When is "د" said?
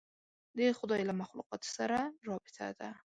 0.57-0.59